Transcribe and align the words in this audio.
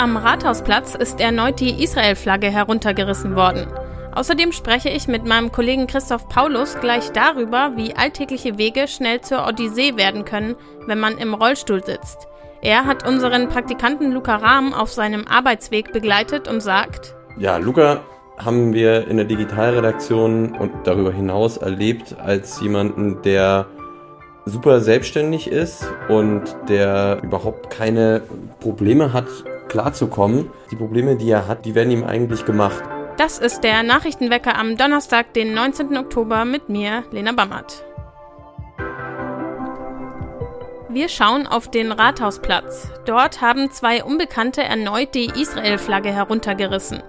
Am 0.00 0.16
Rathausplatz 0.16 0.94
ist 0.94 1.20
erneut 1.20 1.60
die 1.60 1.84
Israel-Flagge 1.84 2.46
heruntergerissen 2.46 3.36
worden. 3.36 3.66
Außerdem 4.14 4.50
spreche 4.50 4.88
ich 4.88 5.08
mit 5.08 5.26
meinem 5.26 5.52
Kollegen 5.52 5.86
Christoph 5.86 6.26
Paulus 6.26 6.80
gleich 6.80 7.12
darüber, 7.12 7.72
wie 7.76 7.94
alltägliche 7.94 8.56
Wege 8.56 8.88
schnell 8.88 9.20
zur 9.20 9.46
Odyssee 9.46 9.98
werden 9.98 10.24
können, 10.24 10.56
wenn 10.86 10.98
man 10.98 11.18
im 11.18 11.34
Rollstuhl 11.34 11.84
sitzt. 11.84 12.28
Er 12.62 12.86
hat 12.86 13.06
unseren 13.06 13.50
Praktikanten 13.50 14.10
Luca 14.10 14.36
Rahm 14.36 14.72
auf 14.72 14.90
seinem 14.90 15.26
Arbeitsweg 15.28 15.92
begleitet 15.92 16.48
und 16.48 16.62
sagt: 16.62 17.14
Ja, 17.36 17.58
Luca 17.58 18.00
haben 18.38 18.72
wir 18.72 19.06
in 19.06 19.18
der 19.18 19.26
Digitalredaktion 19.26 20.56
und 20.56 20.72
darüber 20.84 21.12
hinaus 21.12 21.58
erlebt 21.58 22.16
als 22.18 22.58
jemanden, 22.62 23.20
der 23.20 23.66
super 24.46 24.80
selbstständig 24.80 25.50
ist 25.50 25.92
und 26.08 26.56
der 26.70 27.20
überhaupt 27.22 27.68
keine 27.68 28.22
Probleme 28.60 29.12
hat, 29.12 29.26
klarzukommen. 29.70 30.50
Die 30.70 30.76
Probleme, 30.76 31.16
die 31.16 31.30
er 31.30 31.48
hat, 31.48 31.64
die 31.64 31.74
werden 31.74 31.90
ihm 31.90 32.04
eigentlich 32.04 32.44
gemacht. 32.44 32.82
Das 33.16 33.38
ist 33.38 33.64
der 33.64 33.82
Nachrichtenwecker 33.82 34.58
am 34.58 34.76
Donnerstag, 34.76 35.32
den 35.32 35.54
19. 35.54 35.96
Oktober 35.96 36.44
mit 36.44 36.68
mir, 36.68 37.04
Lena 37.10 37.32
Bammert. 37.32 37.84
Wir 40.88 41.08
schauen 41.08 41.46
auf 41.46 41.70
den 41.70 41.92
Rathausplatz. 41.92 42.88
Dort 43.06 43.40
haben 43.40 43.70
zwei 43.70 44.02
Unbekannte 44.02 44.62
erneut 44.62 45.14
die 45.14 45.26
Israel-Flagge 45.26 46.12
heruntergerissen. 46.12 47.02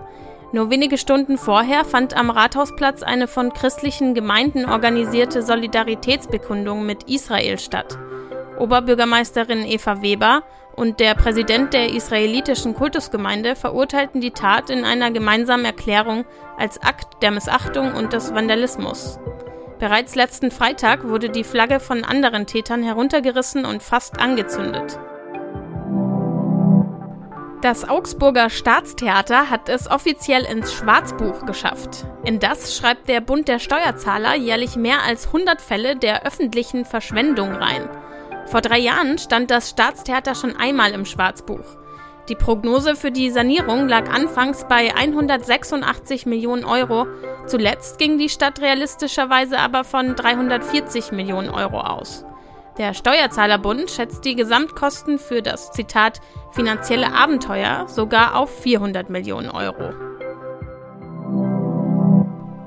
Nur 0.51 0.69
wenige 0.69 0.97
Stunden 0.97 1.37
vorher 1.37 1.83
fand 1.85 2.15
am 2.15 2.29
Rathausplatz 2.29 3.01
eine 3.01 3.27
von 3.27 3.53
christlichen 3.53 4.13
Gemeinden 4.13 4.65
organisierte 4.65 5.41
Solidaritätsbekundung 5.41 6.85
mit 6.85 7.09
Israel 7.09 7.57
statt. 7.57 7.97
Oberbürgermeisterin 8.59 9.65
Eva 9.65 10.01
Weber 10.01 10.43
und 10.75 10.99
der 10.99 11.15
Präsident 11.15 11.73
der 11.73 11.93
israelitischen 11.93 12.73
Kultusgemeinde 12.73 13.55
verurteilten 13.55 14.21
die 14.21 14.31
Tat 14.31 14.69
in 14.69 14.85
einer 14.85 15.11
gemeinsamen 15.11 15.65
Erklärung 15.65 16.25
als 16.57 16.81
Akt 16.81 17.21
der 17.21 17.31
Missachtung 17.31 17.93
und 17.93 18.13
des 18.13 18.33
Vandalismus. 18.33 19.19
Bereits 19.79 20.15
letzten 20.15 20.51
Freitag 20.51 21.07
wurde 21.07 21.29
die 21.29 21.43
Flagge 21.43 21.79
von 21.79 22.03
anderen 22.03 22.45
Tätern 22.45 22.83
heruntergerissen 22.83 23.65
und 23.65 23.81
fast 23.81 24.19
angezündet. 24.19 24.99
Das 27.61 27.87
Augsburger 27.87 28.49
Staatstheater 28.49 29.51
hat 29.51 29.69
es 29.69 29.89
offiziell 29.89 30.45
ins 30.45 30.73
Schwarzbuch 30.73 31.45
geschafft. 31.45 32.07
In 32.23 32.39
das 32.39 32.75
schreibt 32.75 33.07
der 33.07 33.21
Bund 33.21 33.47
der 33.47 33.59
Steuerzahler 33.59 34.35
jährlich 34.35 34.75
mehr 34.75 35.03
als 35.03 35.27
100 35.27 35.61
Fälle 35.61 35.95
der 35.95 36.25
öffentlichen 36.25 36.85
Verschwendung 36.85 37.51
rein. 37.51 37.87
Vor 38.51 38.59
drei 38.59 38.79
Jahren 38.79 39.17
stand 39.17 39.49
das 39.49 39.69
Staatstheater 39.69 40.35
schon 40.35 40.57
einmal 40.57 40.91
im 40.91 41.05
Schwarzbuch. 41.05 41.63
Die 42.27 42.35
Prognose 42.35 42.97
für 42.97 43.09
die 43.09 43.29
Sanierung 43.29 43.87
lag 43.87 44.09
anfangs 44.09 44.65
bei 44.67 44.93
186 44.93 46.25
Millionen 46.25 46.65
Euro. 46.65 47.07
Zuletzt 47.47 47.97
ging 47.97 48.17
die 48.17 48.27
Stadt 48.27 48.59
realistischerweise 48.59 49.57
aber 49.57 49.85
von 49.85 50.17
340 50.17 51.13
Millionen 51.13 51.49
Euro 51.49 51.79
aus. 51.79 52.25
Der 52.77 52.93
Steuerzahlerbund 52.93 53.89
schätzt 53.89 54.25
die 54.25 54.35
Gesamtkosten 54.35 55.17
für 55.17 55.41
das 55.41 55.71
Zitat 55.71 56.19
finanzielle 56.51 57.13
Abenteuer 57.13 57.87
sogar 57.87 58.35
auf 58.35 58.53
400 58.63 59.09
Millionen 59.09 59.49
Euro. 59.49 59.93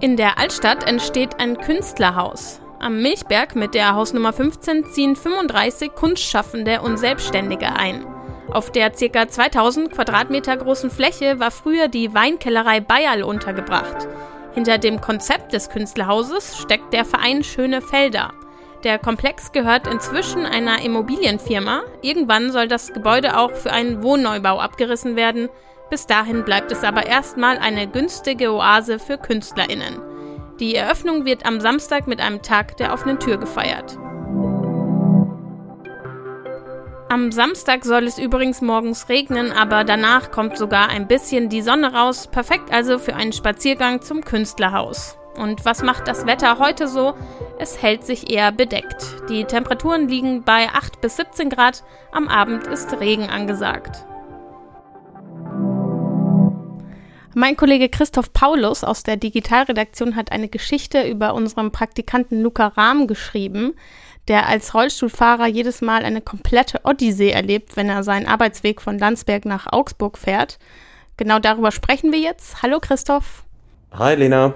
In 0.01 0.17
der 0.17 0.39
Altstadt 0.39 0.89
entsteht 0.89 1.41
ein 1.41 1.59
Künstlerhaus. 1.59 2.63
Am 2.85 3.01
Milchberg 3.01 3.57
mit 3.57 3.73
der 3.73 3.95
Hausnummer 3.95 4.35
15 4.35 4.85
ziehen 4.91 5.17
35 5.17 5.95
Kunstschaffende 5.95 6.83
und 6.83 6.99
Selbstständige 6.99 7.73
ein. 7.75 8.05
Auf 8.53 8.71
der 8.73 8.91
ca. 8.91 9.27
2000 9.27 9.91
Quadratmeter 9.91 10.55
großen 10.59 10.91
Fläche 10.91 11.41
war 11.41 11.51
früher 11.51 11.89
die 11.89 12.13
Weinkellerei 12.13 12.81
Bayerl 12.81 13.23
untergebracht. 13.23 14.07
Hinter 14.53 14.77
dem 14.77 15.01
Konzept 15.01 15.55
des 15.55 15.71
Künstlerhauses 15.71 16.59
steckt 16.59 16.93
der 16.93 17.07
Verein 17.07 17.43
Schöne 17.43 17.81
Felder. 17.81 18.35
Der 18.83 18.99
Komplex 18.99 19.53
gehört 19.53 19.87
inzwischen 19.87 20.45
einer 20.45 20.83
Immobilienfirma. 20.83 21.85
Irgendwann 22.03 22.53
soll 22.53 22.69
das 22.69 22.93
Gebäude 22.93 23.39
auch 23.39 23.53
für 23.53 23.73
einen 23.73 24.03
Wohnneubau 24.03 24.61
abgerissen 24.61 25.17
werden. 25.17 25.49
Bis 25.89 26.07
dahin 26.07 26.45
bleibt 26.45 26.71
es 26.71 26.85
aber 26.85 27.07
erstmal 27.07 27.57
eine 27.57 27.89
günstige 27.89 28.53
Oase 28.53 28.99
für 28.99 29.17
Künstlerinnen. 29.17 30.14
Die 30.61 30.77
Eröffnung 30.77 31.25
wird 31.25 31.45
am 31.47 31.61
Samstag 31.61 32.07
mit 32.07 32.21
einem 32.21 32.41
Tag 32.41 32.77
der 32.77 32.93
offenen 32.93 33.19
Tür 33.19 33.39
gefeiert. 33.39 33.99
Am 37.09 37.33
Samstag 37.33 37.85
soll 37.85 38.05
es 38.05 38.19
übrigens 38.19 38.61
morgens 38.61 39.09
regnen, 39.09 39.53
aber 39.53 39.85
danach 39.85 40.31
kommt 40.31 40.57
sogar 40.57 40.89
ein 40.89 41.09
bisschen 41.09 41.49
die 41.49 41.63
Sonne 41.63 41.93
raus. 41.93 42.29
Perfekt 42.29 42.73
also 42.73 42.99
für 42.99 43.15
einen 43.15 43.33
Spaziergang 43.33 44.01
zum 44.01 44.25
Künstlerhaus. 44.25 45.19
Und 45.37 45.65
was 45.65 45.83
macht 45.83 46.07
das 46.07 46.27
Wetter 46.27 46.59
heute 46.61 46.87
so? 46.87 47.15
Es 47.59 47.83
hält 47.83 48.05
sich 48.05 48.31
eher 48.31 48.53
bedeckt. 48.53 49.05
Die 49.29 49.45
Temperaturen 49.45 50.09
liegen 50.09 50.45
bei 50.45 50.69
8 50.73 51.01
bis 51.01 51.17
17 51.17 51.51
Grad. 51.51 51.83
Am 52.13 52.29
Abend 52.29 52.67
ist 52.69 52.93
Regen 53.01 53.29
angesagt. 53.29 54.07
Mein 57.37 57.57
Kollege 57.57 57.89
Christoph 57.89 58.33
Paulus 58.33 58.85
aus 58.85 59.03
der 59.03 59.17
Digitalredaktion 59.17 60.15
hat 60.15 60.31
eine 60.31 60.49
Geschichte 60.49 61.03
über 61.03 61.35
unseren 61.35 61.73
Praktikanten 61.73 62.41
Luca 62.41 62.69
Rahm 62.69 63.09
geschrieben, 63.09 63.75
der 64.29 64.49
als 64.49 64.73
Rollstuhlfahrer 64.73 65.49
jedes 65.49 65.81
Mal 65.83 66.05
eine 66.05 66.21
komplette 66.21 66.83
Odyssee 66.85 67.31
erlebt, 67.31 67.77
wenn 67.77 67.89
er 67.89 68.05
seinen 68.05 68.29
Arbeitsweg 68.29 68.81
von 68.81 69.01
Landsberg 69.01 69.47
nach 69.47 69.67
Augsburg 69.73 70.17
fährt. 70.17 70.61
Genau 71.17 71.41
darüber 71.41 71.73
sprechen 71.73 72.13
wir 72.13 72.21
jetzt. 72.21 72.63
Hallo 72.63 72.79
Christoph. 72.79 73.43
Hi 73.93 74.15
Lena. 74.15 74.55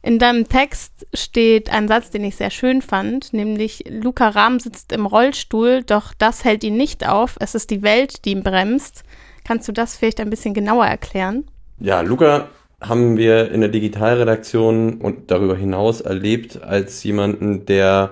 In 0.00 0.18
deinem 0.18 0.48
Text 0.48 1.06
steht 1.12 1.68
ein 1.68 1.88
Satz, 1.88 2.08
den 2.08 2.24
ich 2.24 2.36
sehr 2.36 2.50
schön 2.50 2.80
fand, 2.80 3.34
nämlich 3.34 3.84
Luca 3.86 4.30
Rahm 4.30 4.60
sitzt 4.60 4.92
im 4.92 5.04
Rollstuhl, 5.04 5.82
doch 5.82 6.14
das 6.14 6.42
hält 6.42 6.64
ihn 6.64 6.78
nicht 6.78 7.06
auf. 7.06 7.36
Es 7.38 7.54
ist 7.54 7.70
die 7.70 7.82
Welt, 7.82 8.24
die 8.24 8.30
ihn 8.30 8.42
bremst. 8.42 9.02
Kannst 9.44 9.68
du 9.68 9.72
das 9.72 9.94
vielleicht 9.94 10.20
ein 10.20 10.30
bisschen 10.30 10.54
genauer 10.54 10.86
erklären? 10.86 11.44
Ja, 11.78 12.00
Luca 12.00 12.48
haben 12.80 13.16
wir 13.16 13.50
in 13.50 13.60
der 13.60 13.70
Digitalredaktion 13.70 14.94
und 14.94 15.30
darüber 15.30 15.56
hinaus 15.56 16.00
erlebt 16.00 16.62
als 16.62 17.02
jemanden, 17.04 17.66
der 17.66 18.10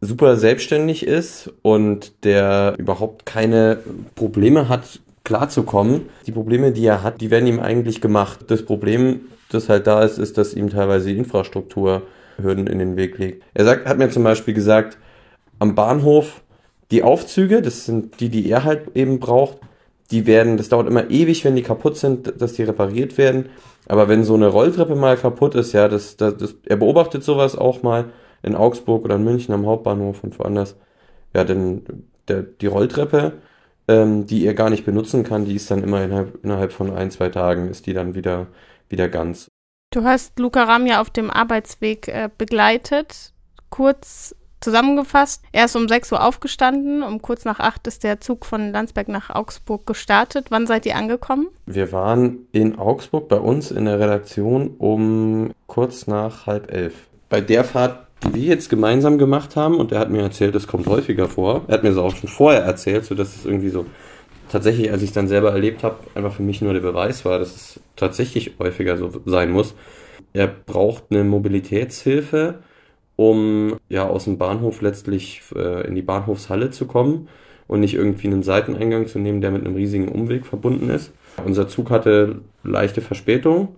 super 0.00 0.36
selbstständig 0.36 1.06
ist 1.06 1.52
und 1.62 2.24
der 2.24 2.74
überhaupt 2.78 3.26
keine 3.26 3.78
Probleme 4.14 4.68
hat, 4.68 5.00
klarzukommen. 5.24 6.08
Die 6.26 6.32
Probleme, 6.32 6.72
die 6.72 6.86
er 6.86 7.02
hat, 7.02 7.20
die 7.20 7.30
werden 7.30 7.46
ihm 7.46 7.60
eigentlich 7.60 8.00
gemacht. 8.00 8.44
Das 8.48 8.64
Problem 8.64 9.20
das 9.50 9.68
halt 9.68 9.86
da 9.86 10.02
ist, 10.02 10.18
ist, 10.18 10.38
dass 10.38 10.54
ihm 10.54 10.70
teilweise 10.70 11.08
die 11.08 11.18
Infrastruktur 11.18 12.02
Hürden 12.36 12.66
in 12.66 12.78
den 12.78 12.96
Weg 12.96 13.18
legt. 13.18 13.42
Er 13.54 13.64
sagt, 13.64 13.86
hat 13.86 13.98
mir 13.98 14.10
zum 14.10 14.22
Beispiel 14.22 14.54
gesagt, 14.54 14.96
am 15.58 15.74
Bahnhof 15.74 16.42
die 16.90 17.02
Aufzüge, 17.02 17.62
das 17.62 17.84
sind 17.84 18.20
die, 18.20 18.28
die 18.28 18.48
er 18.48 18.64
halt 18.64 18.94
eben 18.94 19.18
braucht, 19.18 19.58
die 20.10 20.26
werden, 20.26 20.56
das 20.56 20.68
dauert 20.68 20.88
immer 20.88 21.10
ewig, 21.10 21.44
wenn 21.44 21.56
die 21.56 21.62
kaputt 21.62 21.96
sind, 21.96 22.40
dass 22.40 22.54
die 22.54 22.62
repariert 22.62 23.18
werden. 23.18 23.50
Aber 23.86 24.08
wenn 24.08 24.24
so 24.24 24.34
eine 24.34 24.48
Rolltreppe 24.48 24.94
mal 24.94 25.16
kaputt 25.16 25.54
ist, 25.54 25.72
ja, 25.72 25.88
das, 25.88 26.16
das, 26.16 26.36
das, 26.36 26.54
er 26.66 26.76
beobachtet 26.76 27.24
sowas 27.24 27.56
auch 27.56 27.82
mal 27.82 28.06
in 28.42 28.54
Augsburg 28.54 29.04
oder 29.04 29.16
in 29.16 29.24
München 29.24 29.54
am 29.54 29.66
Hauptbahnhof 29.66 30.24
und 30.24 30.38
woanders. 30.38 30.76
Ja, 31.34 31.44
denn 31.44 31.82
der, 32.28 32.42
die 32.42 32.66
Rolltreppe, 32.66 33.32
ähm, 33.86 34.26
die 34.26 34.46
er 34.46 34.54
gar 34.54 34.70
nicht 34.70 34.84
benutzen 34.84 35.24
kann, 35.24 35.44
die 35.44 35.54
ist 35.54 35.70
dann 35.70 35.82
immer 35.82 36.02
innerhalb, 36.02 36.42
innerhalb 36.44 36.72
von 36.72 36.94
ein, 36.94 37.10
zwei 37.10 37.28
Tagen, 37.28 37.68
ist 37.68 37.86
die 37.86 37.92
dann 37.92 38.14
wieder 38.14 38.46
wieder 38.88 39.08
ganz. 39.08 39.48
Du 39.90 40.04
hast 40.04 40.38
Luca 40.38 40.64
Ram 40.64 40.86
ja 40.86 41.00
auf 41.00 41.10
dem 41.10 41.30
Arbeitsweg 41.30 42.08
äh, 42.08 42.28
begleitet. 42.36 43.32
Kurz 43.70 44.34
zusammengefasst, 44.60 45.42
er 45.52 45.66
ist 45.66 45.76
um 45.76 45.88
6 45.88 46.12
Uhr 46.12 46.24
aufgestanden, 46.24 47.02
um 47.02 47.22
kurz 47.22 47.44
nach 47.44 47.60
8 47.60 47.86
ist 47.86 48.04
der 48.04 48.20
Zug 48.20 48.44
von 48.44 48.72
Landsberg 48.72 49.08
nach 49.08 49.30
Augsburg 49.30 49.86
gestartet. 49.86 50.46
Wann 50.50 50.66
seid 50.66 50.86
ihr 50.86 50.96
angekommen? 50.96 51.48
Wir 51.66 51.92
waren 51.92 52.46
in 52.52 52.78
Augsburg 52.78 53.28
bei 53.28 53.38
uns 53.38 53.70
in 53.70 53.84
der 53.84 54.00
Redaktion 54.00 54.74
um 54.78 55.52
kurz 55.66 56.06
nach 56.06 56.46
halb 56.46 56.72
elf. 56.72 56.94
Bei 57.28 57.40
der 57.40 57.64
Fahrt, 57.64 58.06
die 58.24 58.34
wir 58.34 58.42
jetzt 58.42 58.70
gemeinsam 58.70 59.18
gemacht 59.18 59.56
haben, 59.56 59.76
und 59.76 59.92
er 59.92 60.00
hat 60.00 60.10
mir 60.10 60.22
erzählt, 60.22 60.54
das 60.54 60.66
kommt 60.66 60.86
häufiger 60.86 61.28
vor, 61.28 61.62
er 61.68 61.74
hat 61.74 61.82
mir 61.82 61.90
das 61.90 61.98
auch 61.98 62.16
schon 62.16 62.28
vorher 62.28 62.62
erzählt, 62.62 63.04
sodass 63.04 63.36
es 63.36 63.44
irgendwie 63.44 63.68
so 63.68 63.86
tatsächlich, 64.50 64.90
als 64.90 65.02
ich 65.02 65.10
es 65.10 65.14
dann 65.14 65.28
selber 65.28 65.52
erlebt 65.52 65.84
habe, 65.84 65.96
einfach 66.14 66.32
für 66.32 66.42
mich 66.42 66.60
nur 66.60 66.72
der 66.72 66.80
Beweis 66.80 67.24
war, 67.24 67.38
dass 67.38 67.54
es 67.54 67.80
tatsächlich 67.96 68.52
häufiger 68.58 68.96
so 68.96 69.10
sein 69.26 69.50
muss. 69.50 69.74
Er 70.32 70.46
braucht 70.46 71.04
eine 71.10 71.24
Mobilitätshilfe, 71.24 72.60
um 73.18 73.74
ja 73.88 74.06
aus 74.06 74.24
dem 74.24 74.38
Bahnhof 74.38 74.80
letztlich 74.80 75.42
äh, 75.56 75.84
in 75.88 75.96
die 75.96 76.02
Bahnhofshalle 76.02 76.70
zu 76.70 76.86
kommen 76.86 77.26
und 77.66 77.80
nicht 77.80 77.94
irgendwie 77.94 78.28
einen 78.28 78.44
Seiteneingang 78.44 79.08
zu 79.08 79.18
nehmen, 79.18 79.40
der 79.40 79.50
mit 79.50 79.66
einem 79.66 79.74
riesigen 79.74 80.06
Umweg 80.06 80.46
verbunden 80.46 80.88
ist. 80.88 81.12
Unser 81.44 81.66
Zug 81.66 81.90
hatte 81.90 82.42
leichte 82.62 83.00
Verspätung 83.00 83.74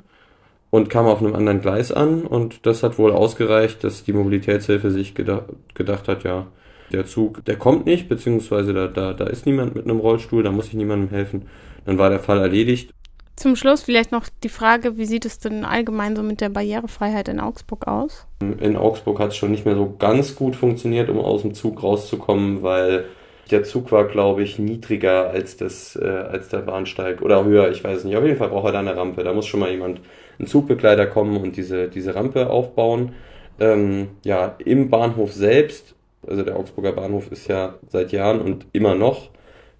und 0.68 0.90
kam 0.90 1.06
auf 1.06 1.20
einem 1.20 1.34
anderen 1.34 1.62
Gleis 1.62 1.90
an 1.90 2.26
und 2.26 2.66
das 2.66 2.82
hat 2.82 2.98
wohl 2.98 3.12
ausgereicht, 3.12 3.82
dass 3.82 4.04
die 4.04 4.12
Mobilitätshilfe 4.12 4.90
sich 4.90 5.14
gedacht, 5.14 5.44
gedacht 5.72 6.06
hat, 6.06 6.22
ja, 6.22 6.46
der 6.92 7.06
Zug, 7.06 7.42
der 7.46 7.56
kommt 7.56 7.86
nicht, 7.86 8.10
beziehungsweise 8.10 8.74
da, 8.74 8.88
da, 8.88 9.14
da 9.14 9.24
ist 9.24 9.46
niemand 9.46 9.74
mit 9.74 9.84
einem 9.84 10.00
Rollstuhl, 10.00 10.42
da 10.42 10.52
muss 10.52 10.68
ich 10.68 10.74
niemandem 10.74 11.08
helfen. 11.08 11.46
Dann 11.86 11.96
war 11.96 12.10
der 12.10 12.20
Fall 12.20 12.40
erledigt. 12.40 12.92
Zum 13.40 13.56
Schluss 13.56 13.80
vielleicht 13.80 14.12
noch 14.12 14.26
die 14.42 14.50
Frage, 14.50 14.98
wie 14.98 15.06
sieht 15.06 15.24
es 15.24 15.38
denn 15.38 15.64
allgemein 15.64 16.14
so 16.14 16.22
mit 16.22 16.42
der 16.42 16.50
Barrierefreiheit 16.50 17.26
in 17.26 17.40
Augsburg 17.40 17.88
aus? 17.88 18.26
In 18.60 18.76
Augsburg 18.76 19.18
hat 19.18 19.30
es 19.30 19.36
schon 19.36 19.50
nicht 19.50 19.64
mehr 19.64 19.76
so 19.76 19.94
ganz 19.98 20.36
gut 20.36 20.54
funktioniert, 20.54 21.08
um 21.08 21.18
aus 21.18 21.40
dem 21.40 21.54
Zug 21.54 21.82
rauszukommen, 21.82 22.62
weil 22.62 23.06
der 23.50 23.64
Zug 23.64 23.92
war, 23.92 24.04
glaube 24.04 24.42
ich, 24.42 24.58
niedriger 24.58 25.30
als, 25.30 25.56
das, 25.56 25.96
äh, 25.96 26.06
als 26.06 26.50
der 26.50 26.58
Bahnsteig 26.58 27.22
oder 27.22 27.42
höher, 27.46 27.70
ich 27.70 27.82
weiß 27.82 28.04
nicht. 28.04 28.14
Auf 28.14 28.24
jeden 28.24 28.36
Fall 28.36 28.50
braucht 28.50 28.66
er 28.66 28.72
da 28.72 28.80
eine 28.80 28.94
Rampe. 28.94 29.24
Da 29.24 29.32
muss 29.32 29.46
schon 29.46 29.60
mal 29.60 29.70
jemand, 29.70 30.02
ein 30.38 30.46
Zugbegleiter 30.46 31.06
kommen 31.06 31.38
und 31.38 31.56
diese, 31.56 31.88
diese 31.88 32.14
Rampe 32.14 32.50
aufbauen. 32.50 33.14
Ähm, 33.58 34.08
ja, 34.22 34.54
im 34.58 34.90
Bahnhof 34.90 35.32
selbst, 35.32 35.94
also 36.26 36.42
der 36.42 36.58
Augsburger 36.58 36.92
Bahnhof 36.92 37.32
ist 37.32 37.48
ja 37.48 37.76
seit 37.88 38.12
Jahren 38.12 38.42
und 38.42 38.66
immer 38.72 38.94
noch 38.94 39.30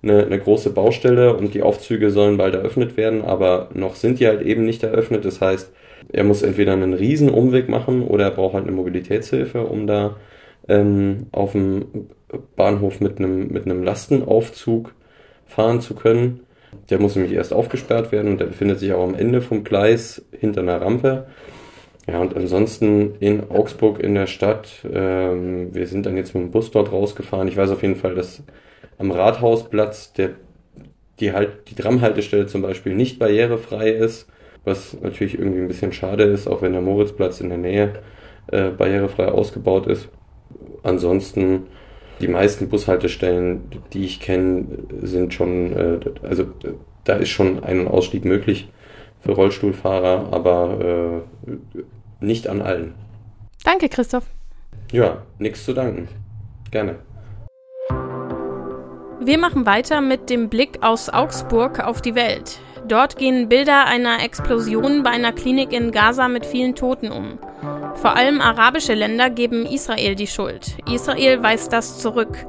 eine, 0.03 0.25
eine 0.25 0.39
große 0.39 0.71
Baustelle 0.71 1.37
und 1.37 1.55
die 1.55 1.63
Aufzüge 1.63 2.11
sollen 2.11 2.37
bald 2.37 2.55
eröffnet 2.55 2.97
werden, 2.97 3.23
aber 3.23 3.69
noch 3.75 3.95
sind 3.95 4.21
die 4.21 4.27
halt 4.27 4.43
eben 4.43 4.65
nicht 4.65 4.83
eröffnet. 4.83 5.25
Das 5.25 5.41
heißt, 5.41 5.73
er 6.13 6.25
muss 6.25 6.43
entweder 6.43 6.73
einen 6.73 6.95
riesen 6.95 7.29
Umweg 7.29 7.69
machen 7.69 8.03
oder 8.03 8.25
er 8.25 8.31
braucht 8.31 8.55
halt 8.55 8.67
eine 8.67 8.77
Mobilitätshilfe, 8.77 9.63
um 9.67 9.87
da 9.87 10.17
ähm, 10.69 11.27
auf 11.33 11.53
dem 11.53 12.09
Bahnhof 12.57 13.01
mit 13.01 13.19
einem, 13.19 13.49
mit 13.49 13.65
einem 13.65 13.83
Lastenaufzug 13.83 14.95
fahren 15.47 15.81
zu 15.81 15.95
können. 15.95 16.41
Der 16.89 17.01
muss 17.01 17.17
nämlich 17.17 17.35
erst 17.35 17.53
aufgesperrt 17.53 18.13
werden 18.13 18.33
und 18.33 18.41
der 18.41 18.47
befindet 18.47 18.79
sich 18.79 18.93
auch 18.93 19.03
am 19.03 19.15
Ende 19.15 19.43
vom 19.43 19.65
Gleis 19.65 20.25
hinter 20.39 20.61
einer 20.61 20.81
Rampe. 20.81 21.27
Ja, 22.09 22.21
und 22.21 22.37
ansonsten 22.37 23.15
in 23.21 23.51
Augsburg 23.51 24.01
in 24.01 24.15
der 24.15 24.27
Stadt, 24.27 24.69
ähm, 24.91 25.75
wir 25.75 25.87
sind 25.87 26.07
dann 26.07 26.17
jetzt 26.17 26.35
mit 26.35 26.45
dem 26.45 26.51
Bus 26.51 26.71
dort 26.71 26.93
rausgefahren. 26.93 27.49
Ich 27.49 27.57
weiß 27.57 27.71
auf 27.71 27.83
jeden 27.83 27.97
Fall, 27.97 28.15
dass 28.15 28.43
am 29.01 29.11
Rathausplatz 29.11 30.13
der, 30.13 30.31
die, 31.19 31.33
halt, 31.33 31.69
die 31.71 31.75
Tramhaltestelle 31.75 32.47
zum 32.47 32.63
Beispiel 32.63 32.95
nicht 32.95 33.19
barrierefrei 33.19 33.91
ist, 33.91 34.29
was 34.65 34.97
natürlich 35.01 35.39
irgendwie 35.39 35.61
ein 35.61 35.69
bisschen 35.69 35.93
schade 35.93 36.25
ist, 36.25 36.47
auch 36.47 36.61
wenn 36.63 36.73
der 36.73 36.83
Moritzplatz 36.83 37.41
in 37.41 37.49
der 37.49 37.59
Nähe 37.59 37.95
äh, 38.53 38.69
barrierefrei 38.71 39.29
ausgebaut 39.29 39.87
ist. 39.87 40.09
Ansonsten 40.83 41.65
die 42.21 42.29
meisten 42.29 42.69
Bushaltestellen, 42.69 43.63
die 43.93 44.05
ich 44.05 44.21
kenne, 44.21 44.67
sind 45.03 45.33
schon, 45.33 45.73
äh, 45.73 46.01
also 46.23 46.45
da 47.05 47.15
ist 47.15 47.31
schon 47.31 47.65
Ein- 47.65 47.89
Ausstieg 47.89 48.25
möglich 48.27 48.69
für 49.21 49.33
Rollstuhlfahrer, 49.33 50.29
aber 50.31 51.25
äh, 51.49 52.25
nicht 52.25 52.49
an 52.49 52.61
allen. 52.61 52.95
Danke, 53.65 53.89
Christoph. 53.89 54.27
Ja, 54.93 55.23
nichts 55.39 55.65
zu 55.65 55.73
danken. 55.73 56.09
Gerne. 56.71 56.97
Wir 59.23 59.37
machen 59.37 59.67
weiter 59.67 60.01
mit 60.01 60.31
dem 60.31 60.49
Blick 60.49 60.83
aus 60.83 61.11
Augsburg 61.11 61.81
auf 61.81 62.01
die 62.01 62.15
Welt. 62.15 62.59
Dort 62.89 63.19
gehen 63.19 63.51
Bilder 63.51 63.85
einer 63.85 64.25
Explosion 64.25 65.03
bei 65.03 65.11
einer 65.11 65.33
Klinik 65.33 65.75
in 65.75 65.93
Gaza 65.93 66.27
mit 66.29 66.47
vielen 66.47 66.75
Toten 66.75 67.13
um. 67.13 67.39
Vor 67.97 68.17
allem 68.17 68.41
arabische 68.41 68.95
Länder 68.95 69.29
geben 69.29 69.67
Israel 69.67 70.15
die 70.15 70.27
Schuld. 70.27 70.79
Israel 70.91 71.43
weist 71.43 71.71
das 71.73 71.99
zurück. 71.99 72.47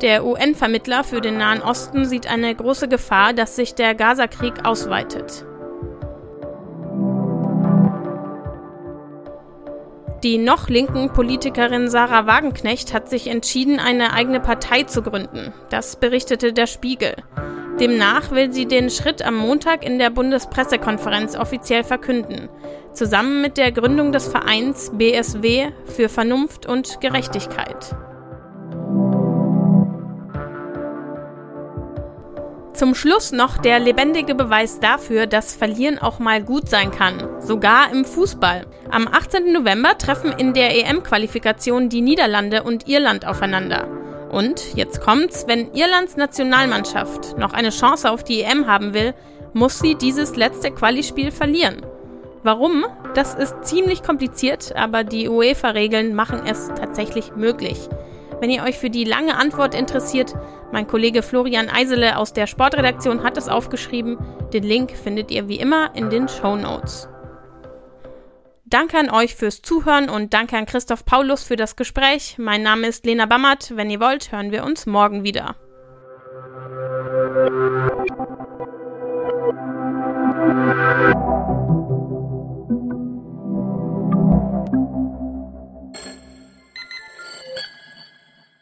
Der 0.00 0.24
UN-Vermittler 0.24 1.04
für 1.04 1.20
den 1.20 1.36
Nahen 1.36 1.60
Osten 1.60 2.06
sieht 2.06 2.26
eine 2.26 2.54
große 2.54 2.88
Gefahr, 2.88 3.34
dass 3.34 3.54
sich 3.54 3.74
der 3.74 3.94
Gaza-Krieg 3.94 4.64
ausweitet. 4.64 5.44
Die 10.24 10.38
noch 10.38 10.70
linken 10.70 11.12
Politikerin 11.12 11.90
Sarah 11.90 12.26
Wagenknecht 12.26 12.94
hat 12.94 13.10
sich 13.10 13.26
entschieden, 13.26 13.78
eine 13.78 14.14
eigene 14.14 14.40
Partei 14.40 14.84
zu 14.84 15.02
gründen. 15.02 15.52
Das 15.68 15.96
berichtete 15.96 16.54
der 16.54 16.66
Spiegel. 16.66 17.14
Demnach 17.78 18.30
will 18.30 18.50
sie 18.50 18.64
den 18.64 18.88
Schritt 18.88 19.20
am 19.20 19.36
Montag 19.36 19.84
in 19.84 19.98
der 19.98 20.08
Bundespressekonferenz 20.08 21.36
offiziell 21.36 21.84
verkünden, 21.84 22.48
zusammen 22.94 23.42
mit 23.42 23.58
der 23.58 23.70
Gründung 23.70 24.12
des 24.12 24.26
Vereins 24.26 24.92
BSW 24.94 25.72
für 25.84 26.08
Vernunft 26.08 26.64
und 26.64 27.02
Gerechtigkeit. 27.02 27.94
Zum 32.74 32.96
Schluss 32.96 33.30
noch 33.30 33.58
der 33.58 33.78
lebendige 33.78 34.34
Beweis 34.34 34.80
dafür, 34.80 35.28
dass 35.28 35.54
Verlieren 35.54 36.00
auch 36.00 36.18
mal 36.18 36.42
gut 36.42 36.68
sein 36.68 36.90
kann, 36.90 37.22
sogar 37.40 37.92
im 37.92 38.04
Fußball. 38.04 38.66
Am 38.90 39.06
18. 39.06 39.52
November 39.52 39.96
treffen 39.96 40.32
in 40.32 40.54
der 40.54 40.76
EM-Qualifikation 40.76 41.88
die 41.88 42.00
Niederlande 42.00 42.64
und 42.64 42.88
Irland 42.88 43.28
aufeinander. 43.28 43.86
Und 44.32 44.74
jetzt 44.74 45.00
kommt's, 45.00 45.44
wenn 45.46 45.72
Irlands 45.72 46.16
Nationalmannschaft 46.16 47.38
noch 47.38 47.52
eine 47.52 47.70
Chance 47.70 48.10
auf 48.10 48.24
die 48.24 48.42
EM 48.42 48.66
haben 48.66 48.92
will, 48.92 49.14
muss 49.52 49.78
sie 49.78 49.94
dieses 49.94 50.34
letzte 50.34 50.72
Qualispiel 50.72 51.30
verlieren. 51.30 51.86
Warum? 52.42 52.84
Das 53.14 53.34
ist 53.34 53.54
ziemlich 53.62 54.02
kompliziert, 54.02 54.74
aber 54.74 55.04
die 55.04 55.28
UEFA-Regeln 55.28 56.16
machen 56.16 56.42
es 56.44 56.72
tatsächlich 56.74 57.36
möglich. 57.36 57.88
Wenn 58.44 58.50
ihr 58.50 58.62
euch 58.62 58.76
für 58.76 58.90
die 58.90 59.04
lange 59.04 59.38
Antwort 59.38 59.74
interessiert, 59.74 60.34
mein 60.70 60.86
Kollege 60.86 61.22
Florian 61.22 61.70
Eisele 61.70 62.18
aus 62.18 62.34
der 62.34 62.46
Sportredaktion 62.46 63.22
hat 63.22 63.38
es 63.38 63.48
aufgeschrieben. 63.48 64.18
Den 64.52 64.64
Link 64.64 64.90
findet 64.90 65.30
ihr 65.30 65.48
wie 65.48 65.56
immer 65.56 65.96
in 65.96 66.10
den 66.10 66.28
Show 66.28 66.54
Notes. 66.54 67.08
Danke 68.66 68.98
an 68.98 69.08
euch 69.08 69.34
fürs 69.34 69.62
Zuhören 69.62 70.10
und 70.10 70.34
danke 70.34 70.58
an 70.58 70.66
Christoph 70.66 71.06
Paulus 71.06 71.42
für 71.42 71.56
das 71.56 71.74
Gespräch. 71.74 72.36
Mein 72.36 72.62
Name 72.62 72.86
ist 72.86 73.06
Lena 73.06 73.24
Bammert. 73.24 73.72
Wenn 73.76 73.88
ihr 73.88 74.00
wollt, 74.00 74.30
hören 74.30 74.52
wir 74.52 74.64
uns 74.64 74.84
morgen 74.84 75.24
wieder. 75.24 75.56